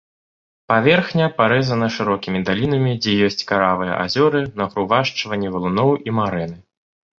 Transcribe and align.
Паверхня 0.71 1.27
парэзана 1.41 1.89
шырокімі 1.97 2.41
далінамі, 2.47 2.91
дзе 3.05 3.13
ёсць 3.29 3.45
каравыя 3.53 4.01
азёры, 4.07 4.43
нагрувашчванні 4.63 5.47
валуноў 5.59 5.89
і 6.11 6.19
марэны. 6.25 6.57